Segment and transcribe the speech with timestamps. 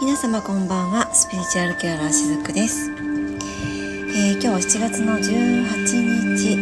[0.00, 1.12] 皆様こんばんは。
[1.12, 6.56] スピリチュアルケアラーしずくです、えー、今日は7月の18日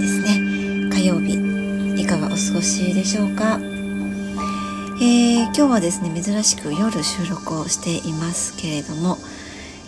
[0.00, 0.90] ですね。
[0.90, 2.02] 火曜日。
[2.02, 9.18] いかがお過ごしでしょうか、えー、今日はですね珍しく夜収録をしていますけれども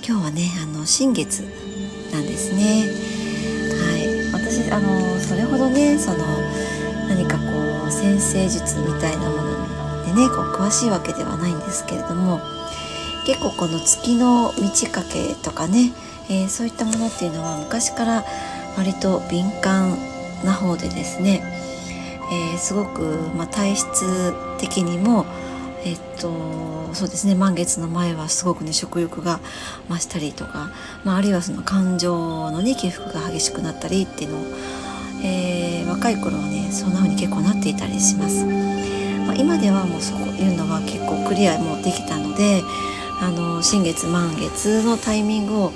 [0.07, 1.41] 今日はねあの新月
[2.13, 2.87] なんですね。
[3.91, 4.33] はい。
[4.33, 6.19] 私あのそれほどねその
[7.09, 7.45] 何かこ
[7.89, 9.71] う先生術みたいなもの
[10.13, 12.41] ねこう詳しいわけではないんですけれども
[13.27, 15.93] 結構この月の満ち欠けとかね、
[16.29, 18.25] えー、そういったものっていうのは昔から
[18.77, 19.96] 割と敏感
[20.45, 21.43] な方でですね、
[22.33, 23.03] えー、すごく、
[23.36, 25.25] まあ、体質的にも
[25.85, 29.41] えっとそうですね満月の前はすごくね食欲が
[29.89, 30.71] 増したりとか、
[31.05, 34.41] まあ、あるいはその感情のね起伏が激しくなったりっていうのを、
[35.25, 38.92] えー、若い頃はねそんな風に結構なっていたりします。
[39.27, 42.62] まあ、今ではもうそういうのは結構クリアもできたので
[43.20, 45.72] あの新月満月のタイミングを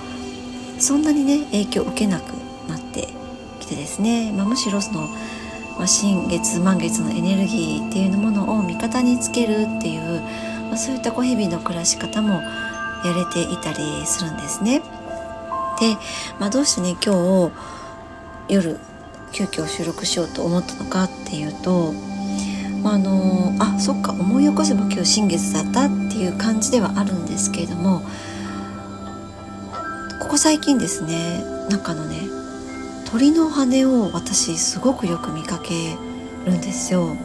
[0.78, 2.32] そんなにね影響を受けなく
[2.68, 3.08] なって
[3.60, 5.08] きてですね、まあ、むしろその、
[5.78, 10.20] まあ、新月満月のエネルギーっていうものを味方につけるっていう、
[10.62, 12.42] まあ、そういったこう日々の暮らし方も
[13.04, 14.80] やれていたりするんですね。
[15.78, 15.96] で、
[16.40, 17.52] まあ、どうしてね今日
[18.48, 18.78] 夜
[19.32, 21.92] 急遽収録しようと思ったのかっていうと
[22.92, 28.02] あ、あのあそっか思い起こせば今日新月だったっていう感じではあるんですけれども
[30.20, 32.16] ここ最近ですねなんかのね
[33.10, 35.96] 鳥の羽を私すごくよく見かけ
[36.44, 37.16] るんですよ。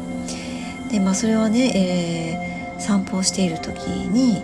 [0.92, 4.44] でまあそれはね、えー、散歩をしている時に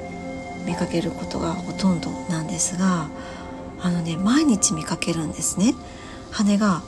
[0.66, 3.10] 見かけることがほとんどなんですが
[3.82, 5.74] あのね毎日見かけるんですね
[6.32, 6.82] 羽が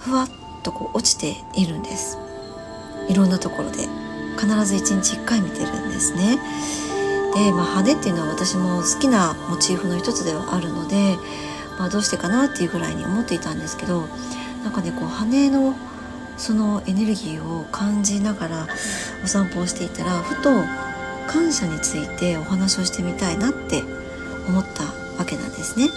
[0.00, 0.28] ふわっ
[0.62, 2.18] とこう落ちているんです
[3.08, 3.88] いろんなところで
[4.38, 6.38] 必ず1日1回見てるんですね。
[7.34, 11.16] で、まあ、羽っていうのは私も好きなモチーフの一つではあるので、
[11.78, 14.06] まあ、どうしてかなっていうぐらいに思っていたんですけど
[14.62, 15.74] なんかねこう羽の
[16.36, 18.66] そのエネルギーを感じながら
[19.22, 20.50] お散歩をしていたらふと
[21.28, 23.82] 感謝についてお話をしてみたいなって
[24.48, 24.84] 思った
[25.18, 25.88] わけなんですね。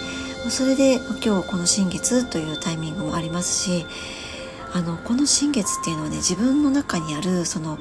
[0.48, 3.86] それで今日この新月というタイミングもありますし
[4.72, 7.78] あのこの新月っていうのはね自分の中にあるその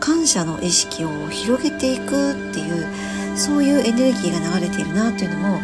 [0.00, 5.58] 感謝の意識を広げていくっていうそういうエネルギーが流れているなというのも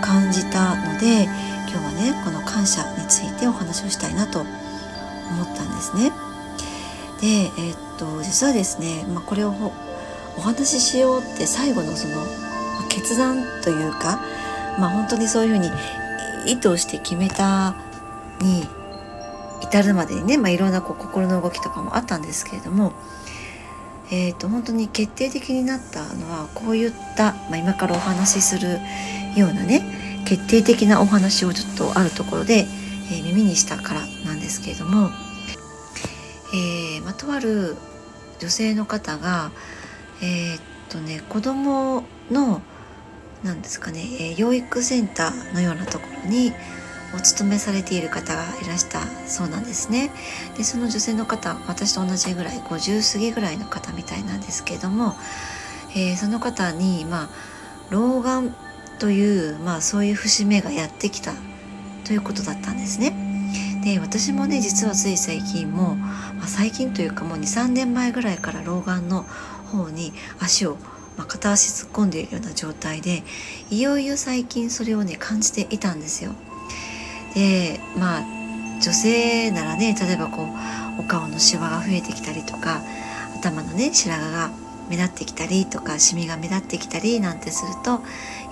[0.00, 1.24] 感じたので
[1.68, 4.48] 今日はねこの感謝についてお話をしたいなと思
[5.44, 6.10] ったんですね。
[7.20, 9.50] で、えー、っと実はですね、まあ、これを
[10.36, 12.24] お話ししようって最後のその
[12.88, 14.20] 決断というか、
[14.78, 15.70] まあ、本当にそういうふうに
[16.46, 17.74] 意図して決めた
[18.40, 18.66] に
[19.62, 22.92] 至るまでにね、まあ、いろんなこう心の動きとかもあったんですけれども、
[24.10, 28.78] えーと、本当に決定的になったのはこういった、まあ、今からお話しする
[29.36, 32.66] ようなね決定的なお話をちょっとあるところで、
[33.10, 35.10] えー、耳にしたからなんですけれども、
[36.54, 37.76] えーまあ、とある
[38.38, 39.50] 女性の方が
[40.22, 42.62] えー、っとね子供の
[43.42, 46.52] なんですかね、えー、養育センターのようなところに
[47.14, 50.10] お勤めされている方がいらしたそうなんですね。
[50.56, 55.14] でその女性の方私と同じぐらい50過ぎぐらいの方みたいなんですけれども、
[55.90, 57.28] えー、その方にまあ
[57.90, 58.54] 老眼
[58.98, 61.32] という、まあ、そういう節目がやってきた
[62.04, 63.14] ということだったんですね。
[63.84, 69.24] で私もね実はつい最近も、まあ、最近というかもう23年前ぐらいから老眼の
[69.72, 70.76] 方に足を
[71.16, 73.22] まあ、片足突っ込んでいるような状態で
[73.70, 76.32] いよいよ最近それをね感じていたんですよ。
[77.34, 78.24] でまあ
[78.80, 80.44] 女性ならね例えばこ
[80.98, 82.82] うお顔のシワが増えてきたりとか
[83.36, 84.50] 頭のね白髪が
[84.88, 88.02] 目立ってきたりとかシミが目立ってきたりなんてすると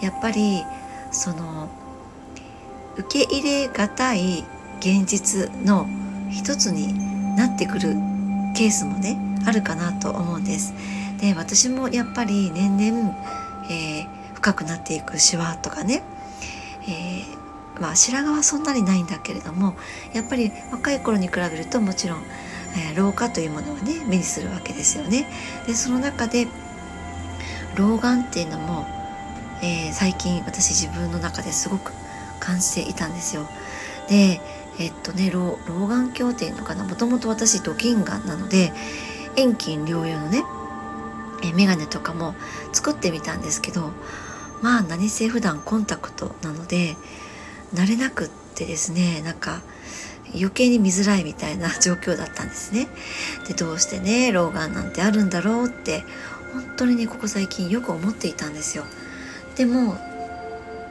[0.02, 0.62] やっぱり
[1.10, 1.68] その
[2.96, 4.44] 受け入れがたい
[4.78, 5.86] 現実の
[6.30, 6.94] 一つに
[7.36, 7.94] なってくる
[8.56, 10.74] ケースもねあるかなと思うんです。
[11.20, 13.14] で私もやっぱり年々、
[13.70, 16.02] えー、深くなっていくシワとかね、
[16.84, 17.39] えー
[17.80, 19.74] まあ、白髪はそんなにないんだけれども
[20.12, 22.22] やっぱり若い頃に比べるともちろん、
[22.76, 25.26] えー、老化というものはね目にするわけですよね。
[25.66, 26.46] でその中で
[27.76, 28.86] 老眼っていうのも、
[29.62, 31.92] えー、最近私自分の中ですごく
[32.38, 33.48] 感じていたんですよ。
[34.08, 34.40] で
[34.78, 36.84] えっとね老老眼鏡っていうのかな？
[36.84, 38.72] もともと私ドキンガンなので
[39.36, 40.44] 遠近両用のね
[41.42, 42.34] え眼鏡とかも
[42.72, 43.92] 作ってみたんですけど
[44.60, 46.96] まあ何せ普段コンタクトなので
[47.74, 49.62] 慣れなくってですねなんか
[50.34, 52.88] 余計に見づらいみたいな 状況だったんですね。
[53.48, 56.04] でどうしてね老眼なんてあるんだろうって
[56.52, 58.84] 本当にねここ最近よく思っていたんですよ
[59.56, 59.96] でも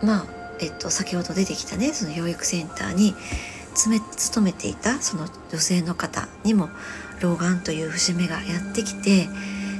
[0.01, 0.25] まあ
[0.59, 3.15] えっと先ほど出てきたねその養育センターに
[3.73, 6.69] 勤めていたその女性の方にも
[7.21, 9.27] 老眼という節目がやってきて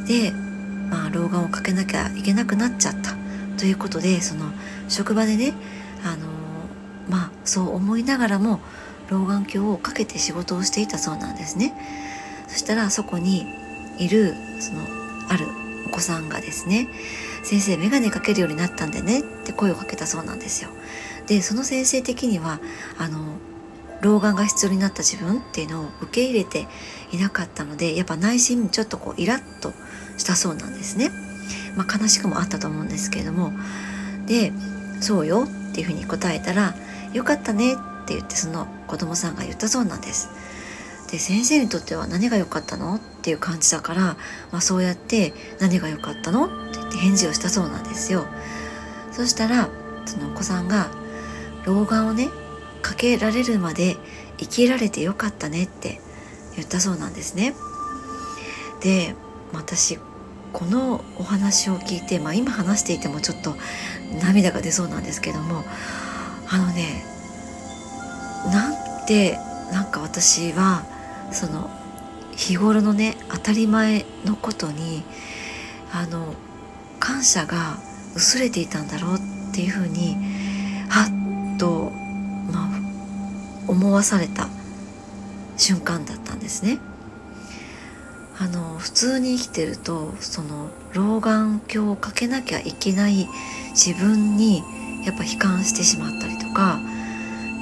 [0.06, 3.16] で、まあ、老眼をかけなきゃいけなくなっちゃった
[3.58, 4.52] ということでその
[4.88, 5.54] 職場でね
[6.04, 6.39] あの
[7.10, 8.60] まあそう思いながらも
[9.10, 11.74] 老眼鏡をかけて仕事をしていたそうなんですね。
[12.48, 13.46] そしたらそこに
[13.98, 14.82] いるその
[15.30, 15.48] ある
[15.88, 16.88] お子さんがですね
[17.44, 20.70] 「先生眼鏡かけるようになったんでね」って声をかけたそうなんですよ。
[21.28, 22.60] でその先生的には
[22.98, 23.20] あの
[24.02, 26.68] 老眼が必要になった自分っていうのを受け入れて
[27.12, 29.74] いなかったのでやっぱ内心ちょっとこうイラッと
[30.18, 31.12] したそうなんですね。
[31.76, 33.52] まあ、悲しくもあったと思うんですけれども。
[34.26, 34.54] で
[35.02, 36.76] 「そうよ」っていうふうに答えたら
[37.14, 37.76] 「よかったね」っ
[38.06, 40.30] て言ってその子供さんが言ったそうなんです。
[41.12, 44.02] で先生にとっては何が良かったのっていう感じだから、
[44.52, 48.26] まあ、そうやって「何が良かったの?」って言って返事をしたそうなんですよ。
[49.12, 49.70] そしたら
[50.06, 50.92] そのお子さんが
[51.66, 52.30] 老眼をね
[52.82, 53.98] かけられるまで
[54.38, 56.00] 生きられてよかったねって
[56.56, 57.56] 言ったそうなんですね。
[58.82, 59.16] で
[59.52, 60.00] 私
[60.54, 63.56] このお話を聞いて、まあ、今話していてもちょっと
[64.24, 65.64] 涙が出そうなんですけども
[66.52, 67.04] あのね
[68.52, 68.70] な
[69.04, 69.38] んて
[69.72, 70.84] なんか私は
[71.32, 71.70] その
[72.36, 75.04] 日頃のね当たり前のことに
[75.92, 76.34] あの
[77.00, 77.78] 感謝が
[78.16, 79.18] 薄れていたんだろうっ
[79.54, 80.16] ていうふうに
[80.90, 81.06] は
[81.56, 81.92] っと
[83.68, 84.48] 思わされた
[85.58, 86.80] 瞬間だったんですね。
[88.40, 93.28] あの普通に生きてるとその老眼鏡をかけなきゃいけない
[93.72, 94.64] 自分に
[95.06, 96.80] やっぱ悲観してしまったか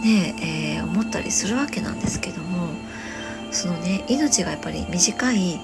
[0.01, 2.69] ねえー、思ったりするわけなんですけども
[3.51, 5.59] そのね命がやっぱり短い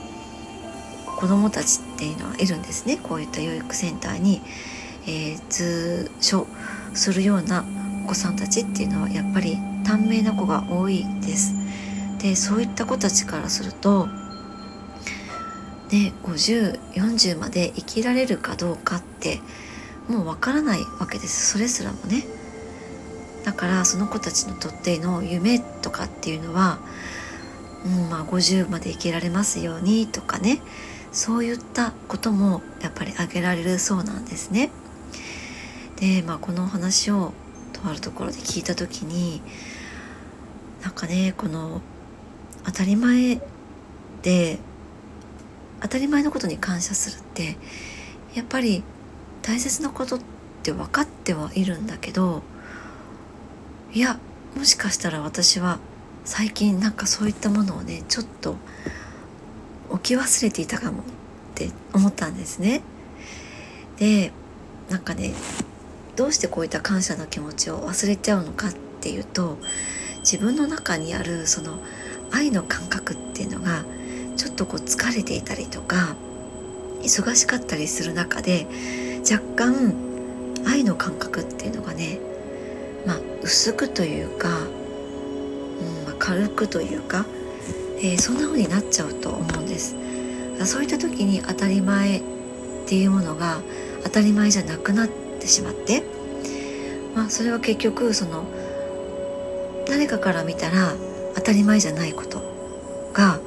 [1.06, 4.42] 子どもたちっていうのはいるんですねこういった養育センターに、
[5.08, 6.48] えー、通所
[6.94, 7.64] するような
[8.04, 11.56] お子さんたちっていうのはやっぱり短命な子が多いです。
[12.20, 14.08] でそういった子たちからすると
[15.92, 19.42] ね5040まで生きられるかどうかって
[20.08, 22.43] もうわからないわけですそれすらもね。
[23.44, 26.80] だからその子たちにとっての夢とかっていうのは、
[27.86, 30.62] うんまあ、50まで生きられますようにとかね
[31.12, 34.72] そういったこともやっぱり挙げられるそうなんですね。
[35.98, 37.34] で、まあ、この話を
[37.72, 39.42] とあるところで聞いた時に
[40.82, 41.82] なんかねこの
[42.66, 43.42] 当たり前
[44.22, 44.60] で
[45.82, 47.58] 当たり前のことに感謝するって
[48.34, 48.84] やっぱり
[49.42, 50.20] 大切なことっ
[50.64, 52.42] て分かってはいるんだけど
[53.94, 54.18] いや
[54.58, 55.78] もしかしたら私は
[56.26, 58.56] 最近なんかそういったものをねちょっと
[59.92, 61.04] 置き忘れていたかもっ
[61.54, 62.82] て思ったんですね。
[64.00, 64.32] で
[64.90, 65.34] なんかね
[66.16, 69.60] どうしてこういった感謝の気持ちを忘れちゃうのかっていうと
[70.22, 71.78] 自分の中にあるその
[72.32, 73.86] 愛の感覚っていうのが
[74.38, 76.16] ちょっとこう疲れていたりとか
[77.04, 78.66] 忙しかったりする中で
[79.30, 79.94] 若干
[80.66, 82.20] 愛の感覚っていうのがね
[83.44, 87.26] 薄くというか、うんま、軽くというか、
[87.98, 89.96] えー、そんな風になっちゃうと思うんです。
[90.66, 92.24] そういった時に当たり前っ
[92.86, 93.62] ていうものが
[94.04, 96.04] 当たり前じゃなくなってしまって、
[97.16, 98.46] まあ、それは結局その
[99.88, 100.94] 誰かから見たら
[101.36, 102.42] 当たり前じゃないこと
[103.14, 103.40] が、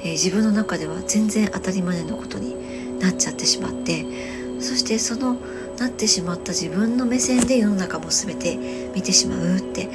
[0.00, 4.04] えー、自分の中では全然当たり前のことになっちゃってしまって
[4.60, 5.36] そしてその
[5.80, 8.56] なってしまった自分の目線で世の中も全て
[8.94, 9.88] 見てしまうって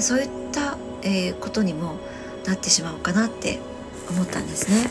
[0.00, 1.96] そういった、え、ことにも
[2.46, 3.58] なってしまうかなって
[4.08, 4.90] 思ったんですね。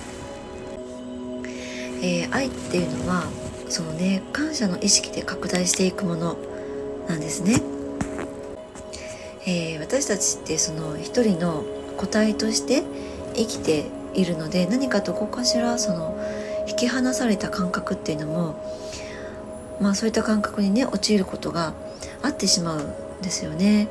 [2.04, 3.24] えー、愛っていうのは
[3.68, 6.38] そのね感謝の意識で拡大していくもの
[7.08, 7.60] なんですね。
[9.48, 11.64] えー、私たちってその一人の
[11.98, 12.84] 個体として
[13.34, 16.16] 生きているので何かどこかしらその
[16.68, 18.87] 引き離された感覚っていうのも
[19.82, 21.74] まあそういった感覚にね陥ることが
[22.22, 23.90] あってしまうんですよね。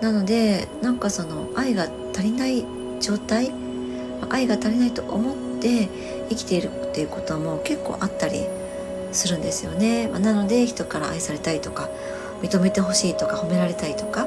[0.00, 2.64] なのでなんかその愛が足りない
[3.00, 3.52] 状態
[4.30, 5.88] 愛が足りないと思って
[6.28, 8.46] 生きているっていうことも結構あったり
[9.12, 10.08] するんですよね。
[10.08, 11.88] まあ、なので人から愛されたいとか
[12.42, 14.26] 認めてほしいとか褒められたいとか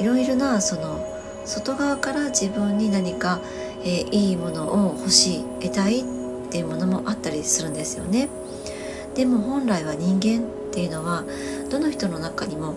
[0.00, 1.04] いろいろなその
[1.44, 3.40] 外側から自分に何か、
[3.82, 6.04] えー、いいものを欲しい得たいっ
[6.50, 8.28] ていうものもあったりするんですよね。
[9.16, 11.24] でも本来は人間っていうのは
[11.70, 12.76] どの人の中にも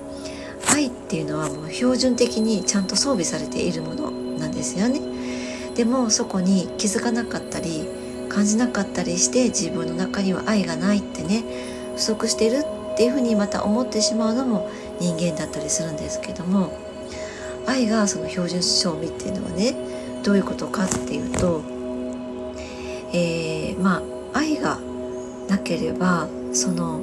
[0.73, 5.01] 愛っていうのはもう標準的にちゃんと装備されているものなんですよね。
[5.75, 7.87] でもそこに気づかなかったり
[8.29, 11.43] 感じなかったりして自分の中には愛がないってね
[11.95, 14.69] 不足してるっていうふうにまた思ってしまうのも
[14.99, 16.77] 人間だったりするんですけども
[17.65, 19.73] 愛がその標準賞味っていうのはね
[20.23, 21.61] どういうことかっていうと、
[23.13, 24.01] えー、ま
[24.33, 24.79] あ愛が
[25.49, 27.01] なければその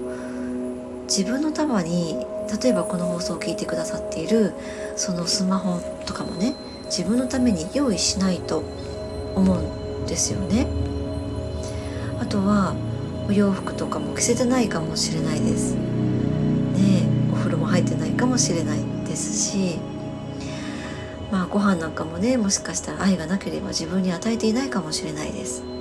[1.04, 2.24] 自分のために
[2.62, 4.52] 例えばこの放送を聞いてくださっている
[4.96, 8.62] そのスマホとかもね自分のために用意しないと
[9.34, 10.66] 思うんですよね。
[12.20, 12.74] あとは
[13.28, 15.74] お洋服とかも着せてないかもしれないです。
[15.74, 19.78] ねお風呂も入ってないかもしれないですし
[21.30, 25.75] まあご飯なんかもねもしかしたら愛がなければ自分に与えていないかもしれないです。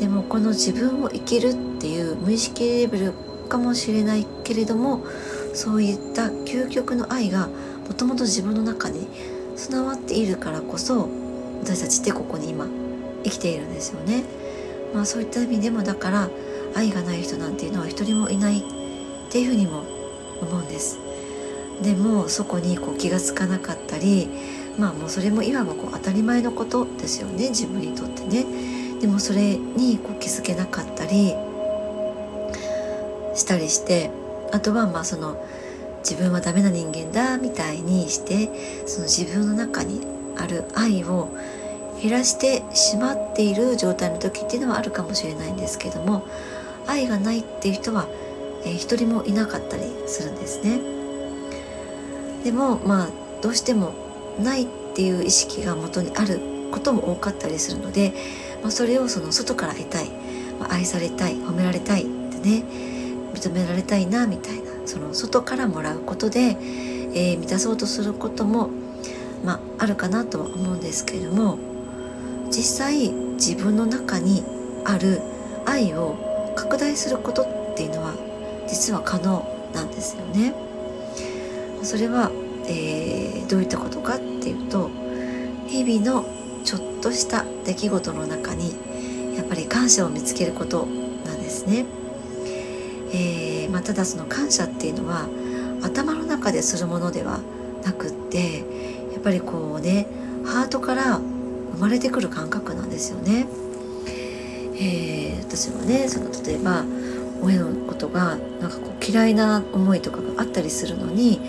[0.00, 3.12] でもこの自分を生きるっていう無意識レベル
[3.50, 5.04] かもしれないけれども
[5.52, 7.48] そういった究極の愛が
[7.86, 9.06] もともと自分の中に
[9.56, 11.08] 備わっているからこそ
[11.62, 12.66] 私たちってここに今
[13.24, 14.24] 生きているんですよね。
[14.94, 16.30] まあそういった意味でもだから
[16.74, 18.62] 愛がない人なんていうのは一人もいないっ
[19.30, 19.84] ていうふうにも
[20.40, 20.98] 思うんです。
[21.82, 24.28] でもそこにこう気が付かなかったり
[24.78, 28.79] まあもうそれもいわばこう当たり前のことですよね自分にとってね。
[29.00, 31.34] でもそれにこう気づけなかったり
[33.34, 34.10] したりして
[34.52, 35.42] あとはまあその
[36.00, 40.00] 自分はダメな人間だみたいにしてその自分の中に
[40.36, 41.28] ある愛を
[42.02, 46.26] 減らしてしまっている状態の時っていうのはあるかもしれないんですけども
[46.86, 48.06] 愛がないっていう人は、
[48.64, 50.80] えー、一人もいなかったりするんですね。
[52.44, 53.08] でもまあ
[53.42, 53.92] どうしても
[54.38, 56.40] ないっていう意識が元にある
[56.72, 58.14] ことも多かったりするので、
[58.62, 60.10] まあ、それをその外から得たい、
[60.58, 61.34] まあ、愛されたい。
[61.36, 62.02] 褒められたい。
[62.02, 62.64] ってね
[63.34, 64.70] 認められたいなみたいな。
[64.86, 66.56] その外からもらうことで、
[67.12, 68.70] えー、満たそうとすることも、
[69.44, 71.58] まあ、あるかなとは思うんですけれども
[72.50, 74.44] 実際自分の中に
[74.84, 75.20] ある
[75.64, 78.14] 愛を拡大することっていうのは
[78.68, 80.54] 実は可能なんですよね。
[81.82, 82.30] それは、
[82.66, 84.90] えー、どういったことかっていうと
[85.66, 86.24] 日々の
[86.64, 88.74] ちょっとした出来事の中に
[89.36, 90.86] やっぱり感謝を見つけること
[91.24, 91.86] なんですね。
[93.12, 95.28] えー、まあ、ただその感謝っていうのは
[95.82, 97.40] 頭の中でするものでは
[97.84, 98.58] なくって
[99.12, 100.06] やっぱりこうね
[100.44, 101.18] ハートから
[101.72, 103.46] 生まれてくる感覚なんですよね。
[104.76, 106.84] えー、私もねその例えば
[107.42, 111.40] 親のことがなんかこう嫌いな思いとかがあったりするのに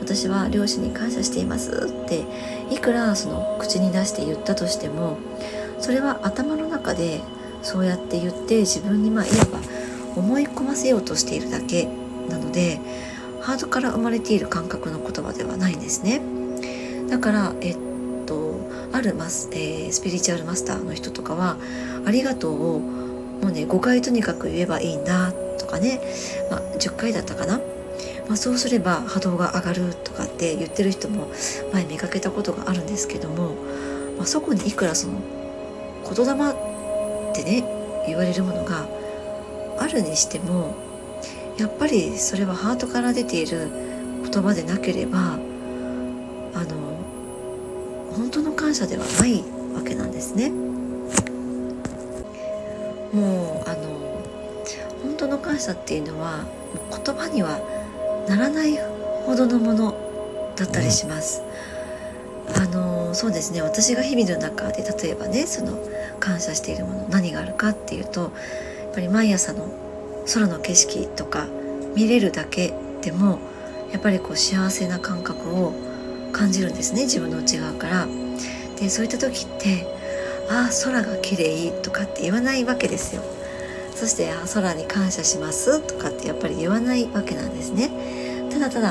[0.00, 2.24] 私は両親に感謝していますって
[2.70, 5.18] いくらその口に出して言ったとしても
[5.78, 7.20] それは頭の中で
[7.62, 9.58] そうやって言って自分にまあいわば
[10.16, 11.88] 思い込ませようとしているだけ
[12.28, 12.80] なので
[13.40, 16.20] ハードから生まれている感覚の言葉ではないんですね。
[17.08, 17.78] だからえっ
[18.26, 18.56] と
[18.92, 21.56] あるマス、えー、スピリチュアルマスターの人とかは
[22.04, 22.80] 「ありがとう」を
[23.42, 26.00] もうね5回とにかく言えばいいんだとかね、
[26.50, 27.58] まあ、10回だったかな、
[28.28, 31.28] まあ、そうすれば波動が上がるとかって言ってる人も
[31.72, 33.54] 前見かけたことがあるんですけども、
[34.16, 35.20] まあ、そこにいくらその
[36.04, 37.64] 言霊ってね
[38.06, 38.86] 言われるものが
[39.78, 40.74] あるにしても
[41.58, 43.70] やっぱりそれはハートから出ている
[44.30, 45.18] 言葉でなければ
[46.54, 46.76] あの
[48.14, 49.42] 本当の感謝ではない
[49.74, 50.65] わけなんですね。
[53.16, 53.88] もうあの
[55.02, 56.44] 本当の感謝っていうのは
[57.04, 57.58] 言葉には
[58.28, 58.76] ならない
[59.24, 59.94] ほどのもの
[60.56, 61.42] だったりします。
[62.54, 65.76] あのそうですね私が日々の中で例えばねその
[66.20, 68.30] 感謝しているもの何があるかっていうと
[68.96, 69.68] ぱり毎朝の
[70.32, 71.46] 空の景色とか
[71.94, 73.38] 見れるだけでも
[73.92, 75.72] やっぱりこう幸せな感覚を
[76.32, 78.08] 感じるんですね自分の内側から。
[78.76, 79.86] でそういった時って
[80.48, 83.22] 「ああ空が綺麗とかって言わないわけですよ。
[83.94, 87.90] そして「あ空に感謝します」とかってやっぱり言わないわけなんですね。
[88.50, 88.90] ただただ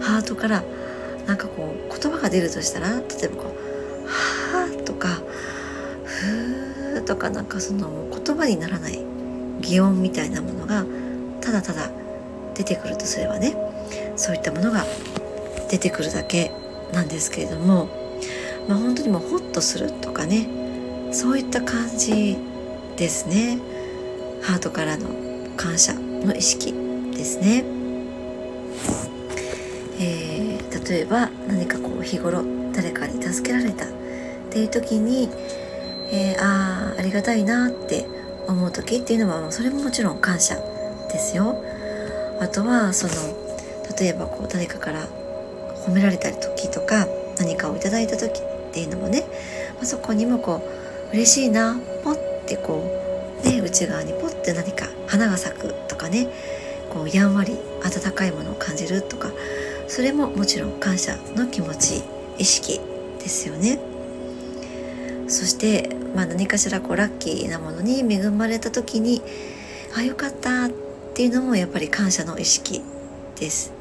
[0.00, 0.62] ハートから
[1.26, 5.20] なんかこう言葉が出るとしたら例えばこう「はあ」とか
[6.04, 8.98] 「ふー」とかなんかその言葉にならない
[9.60, 10.84] 擬音みたいなものが
[11.40, 11.90] ただただ
[12.54, 13.54] 出てくるとすればね
[14.16, 14.84] そういったものが
[15.70, 16.50] 出てくるだけ
[16.92, 17.88] なんですけれども、
[18.66, 20.48] まあ、本当にもうホッとするとかね
[21.12, 22.36] そういった感じ
[22.96, 23.58] ですね
[24.42, 25.08] ハートからの
[25.56, 26.72] 感謝の意識
[27.12, 27.64] ですね。
[30.00, 33.88] えー、例えば何かこう日頃誰かに助けられたっ
[34.50, 35.28] ていう時に、
[36.12, 38.06] えー、ああありがたいなって
[38.46, 40.56] 思う時っていうのはそれももちろん感謝
[41.10, 41.60] ですよ。
[42.40, 43.12] あとはその
[43.98, 45.08] 例えばこう誰かから
[45.84, 47.06] 褒められた時とか
[47.38, 49.24] 何かをいただいた時っていうのもね、
[49.74, 50.77] まあ、そこにもこう
[51.12, 52.84] 嬉しいなポッてこ
[53.42, 56.28] うね内側にポッて何か花が咲くとかね
[56.90, 59.30] こうやんわり温かいものを感じるとか
[59.86, 62.02] それももちろん感謝の気持ち
[62.38, 62.80] 意識
[63.18, 63.78] ですよね。
[65.28, 69.20] そして、まあ、何かしらこうラッキーなものに恵まれた時に
[69.94, 70.70] あよかったっ
[71.14, 72.82] ていうのもやっぱり感謝の意識
[73.38, 73.72] です。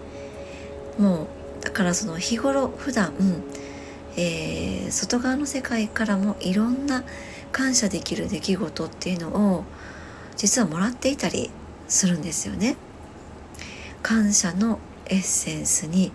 [0.97, 1.27] も
[1.61, 3.43] うだからその日頃普段、うん
[4.17, 7.03] えー、外側の世界からもいろんな
[7.51, 9.63] 感謝できる出来事っていうのを
[10.35, 11.51] 実はもらっていたり
[11.87, 12.75] するんですよね。
[14.01, 16.11] 感謝のエッセンスに、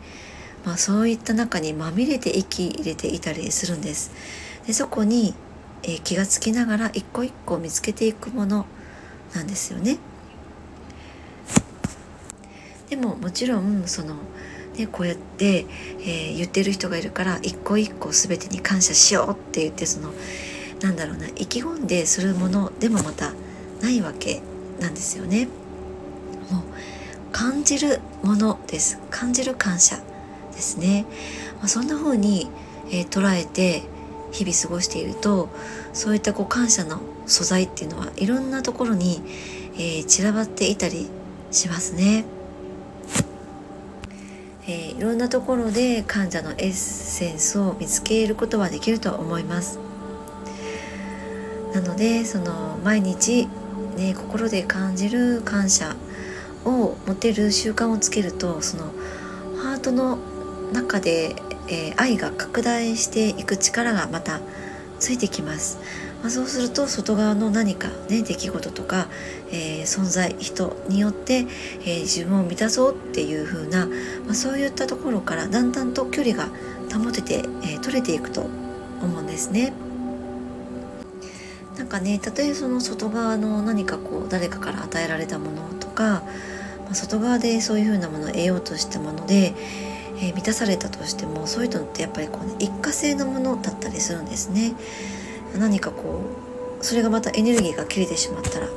[0.64, 4.10] まあ、そういった中にまみれて息入れていたりするんです。
[4.66, 5.34] でそこに、
[5.82, 8.66] えー、気がつきながら一個一個見つけていくもの
[9.34, 9.98] なんですよね。
[12.90, 14.16] でももちろんその
[14.76, 15.66] ね、こうやって、
[16.00, 20.12] えー、言ってる人がいるから一個一個全てに感謝しようって言ってその
[20.80, 23.32] なんだろうな意気込んでするものでもまた
[23.82, 24.40] ないわけ
[24.80, 25.46] なんですよね。
[26.50, 26.62] もう
[27.32, 29.96] 感じるものです感じる感謝
[30.52, 31.06] ですね。
[31.58, 32.48] まあ、そんな風に、
[32.88, 33.82] えー、捉えて
[34.32, 35.48] 日々過ごしていると
[35.92, 39.22] そういったこう感謝の素材っていうのはいろんなところに、
[39.74, 41.08] えー、散らばっていたり
[41.50, 42.24] しますね。
[44.64, 49.78] えー、いろんなところで患者のエッセンスを見つけることはできると思います。
[51.74, 53.48] なのでその毎日、
[53.96, 55.96] ね、心で感じる感謝
[56.64, 58.84] を持てる習慣をつけるとその
[59.56, 60.18] ハートの
[60.72, 61.34] 中で、
[61.68, 64.40] えー、愛が拡大していく力がまた
[65.00, 65.78] ついてきます。
[66.22, 69.08] まあ、そうすると外側の何かね出来事とか、
[69.50, 73.92] えー、存在人によって、えー、自分を満たそうっていう風な、ま
[74.30, 76.48] あ、そういったところからだんだんと距離が
[76.96, 78.42] 保てて、えー、取れていくと
[79.02, 79.72] 思うんですね。
[81.76, 86.22] なんかねたとえその外側の何かこう誰かから与えられたものとか、
[86.84, 89.54] まあ、外側でそういう風なものを得ようとしたもので、
[90.20, 94.74] え、満たされたとしてもそういうのってやっぱりこう、ね、一過性のものだったりするんですね。
[95.58, 96.20] 何かこ
[96.80, 98.68] うそれがまたエネルギーが切れてしまったら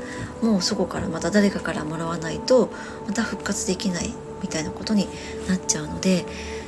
[0.41, 2.69] もうそこからまた誰かからもらわないと
[3.07, 5.07] また復活できないみたいなことに
[5.47, 6.25] なっちゃうので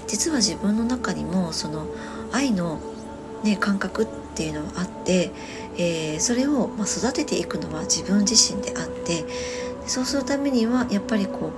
[0.07, 1.85] 実は自分の中にもその
[2.31, 2.79] 愛の、
[3.43, 5.31] ね、感覚っていうのはあって、
[5.77, 9.25] えー、それをま育てていくのは自分自身であって
[9.85, 11.51] そうするためにはやっぱりこ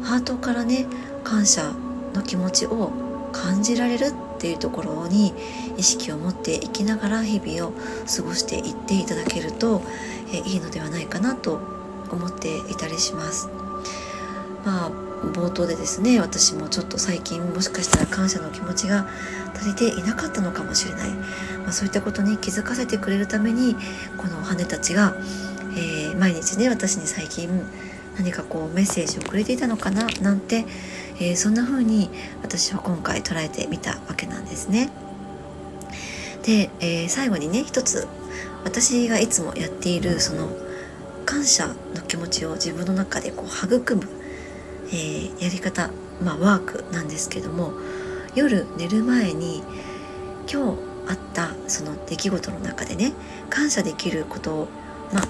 [0.00, 0.86] うハートからね
[1.22, 1.72] 感謝
[2.14, 2.90] の気持ちを
[3.32, 5.34] 感じられるっていうところに
[5.76, 9.82] 意識を持っていきながら日々を過ごしていっていただけると、
[10.32, 11.60] えいいのではないかなと
[12.10, 13.48] 思っていたりします。
[14.64, 14.90] まあ
[15.34, 19.06] 冒頭でですね私もちょっと最近もしかしたら感謝の気持ちが
[19.54, 23.76] 足りていなかったのかもしれない、まあ、そういったことに気づかせてくれるために
[24.16, 25.14] この羽たちが、
[25.76, 27.50] えー、毎日ね私に最近
[28.16, 30.66] 何かこうメッセージをくれていたのかななんて、
[31.20, 32.10] えー、そんな風に
[32.42, 34.90] 私は今回捉えてみたわけなんですね。
[36.42, 38.08] で、えー、最後にね一つ
[38.64, 40.48] 私がいつもやっているその
[41.26, 44.02] 感謝の気持ちを自分の中でこう育む、
[44.88, 45.90] えー、やり方、
[46.22, 47.72] まあ、ワークなんですけども
[48.34, 49.62] 夜寝る前に
[50.50, 50.78] 今日
[51.08, 53.12] あったその出来事の中でね
[53.50, 54.68] 感謝できることを
[55.12, 55.28] まあ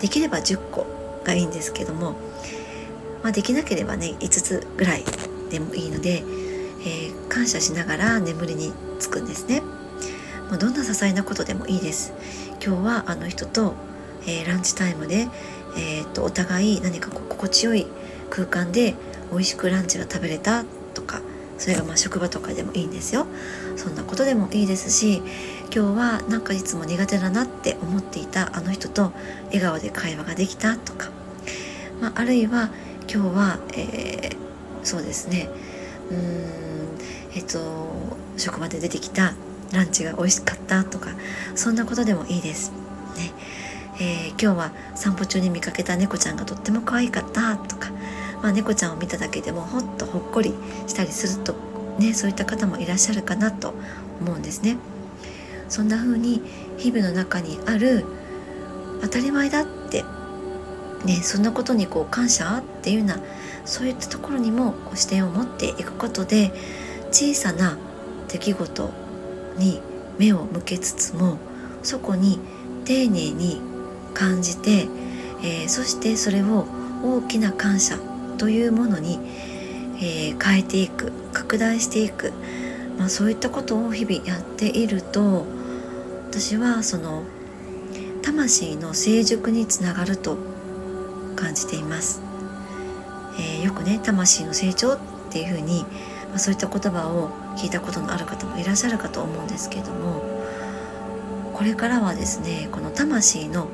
[0.00, 0.86] できれば10個
[1.24, 2.16] がいいんですけども、
[3.22, 5.04] まあ、できなければね5つぐらい
[5.50, 6.22] でもいいので、
[6.80, 9.62] えー、感謝しながら眠りにつくんですね。
[10.50, 12.12] もうどんな些細なことでもいいです。
[12.64, 13.74] 今日はあの人と、
[14.26, 15.28] えー、ランチタイムで、
[15.76, 17.86] えー、とお互い何か心地よい
[18.30, 18.94] 空間で
[19.30, 21.20] 美味しくランチが食べれたとか
[21.58, 23.26] それがまあ職場とかでもいいんですよ
[23.76, 25.22] そんなことでもいいですし
[25.74, 29.12] 今日はなんかいつも苦手だなって思っていたあの人と
[29.46, 31.10] 笑顔で会話ができたとか、
[32.00, 32.70] まあ、あるいは
[33.02, 34.36] 今日は、えー、
[34.82, 35.48] そうですね
[36.10, 36.62] うーん
[37.34, 37.92] えっと
[38.36, 39.34] 職場で出てきた
[39.72, 41.10] ランチが美味しかったとか
[41.54, 42.72] そんなことでもいいです。
[43.16, 43.32] ね
[44.00, 47.90] えー、今日は散歩中に見かけた猫ちゃんがとっても可愛かったとか、
[48.42, 50.54] まあ、猫ちゃんを見ただけでもほっとほっこり
[50.86, 51.54] したりすると、
[51.98, 53.74] ね、そういった方もいらっしゃるかなと
[54.20, 54.76] 思うんですね。
[55.68, 56.42] そんな風に
[56.78, 58.04] 日々の中にある
[59.02, 59.81] 当たり前だって
[61.04, 63.18] ねそんなことにこう感謝っていうような
[63.64, 66.52] そういったところにもこう視点を持っていくことで
[67.10, 67.78] 小さな
[68.28, 68.90] 出来事
[69.56, 69.80] に
[70.18, 71.38] 目を向けつつも
[71.82, 72.40] そこに
[72.84, 73.60] 丁寧に
[74.14, 74.88] 感じて、
[75.42, 76.66] えー、そしてそれを
[77.04, 77.98] 大きな感謝
[78.38, 79.18] というものに、
[79.96, 82.32] えー、変えていく拡大していく、
[82.98, 85.44] まあ、そういったことを日々やっていると
[86.28, 87.24] 私はその
[88.22, 90.51] 魂の成熟につながると
[91.42, 92.22] 感じています、
[93.36, 94.98] えー、よくね魂の成長っ
[95.30, 95.82] ていうふうに、
[96.28, 100.22] まあ、そういった言葉を聞いたことのある方もいらっしゃるかと思うんですけれども
[101.52, 103.68] これからはですねこの魂の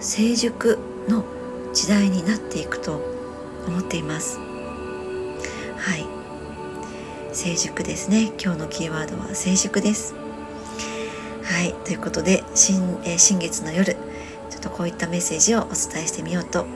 [0.00, 1.24] 成熟の
[1.72, 3.00] 時代になっていくと
[3.66, 4.38] 思っています。
[4.38, 6.06] はい。
[7.32, 8.32] 成熟ですね。
[8.42, 10.14] 今日のキーワードは成熟です。
[11.42, 11.74] はい。
[11.84, 13.94] ということで新,、えー、新月の夜
[14.50, 16.66] ちょっとこういったメッセージをお伝えしてみようと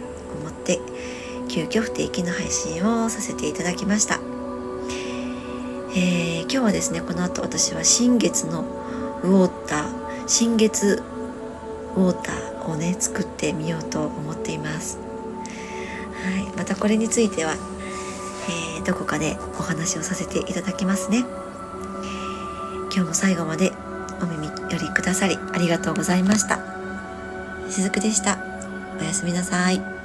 [0.69, 4.21] 思って急遽不定期の配信をさせていただきました、
[5.97, 8.63] えー、今日はですねこの後私は新月の
[9.23, 11.03] ウォーター新月
[11.97, 17.55] ウォーターをね作ってみようと思っています、はい、またこれについては、
[18.77, 21.25] えー、どこかでお話をさせていただきますね。
[22.91, 23.73] 今日も最後まで
[24.21, 26.59] お耳寄りくださりありがとうございました。
[27.71, 28.39] しずくでした。
[29.01, 29.98] おやすみなさい。